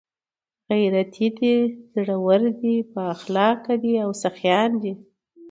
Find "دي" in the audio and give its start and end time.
1.37-1.53, 2.61-2.75, 3.83-3.93, 4.81-4.93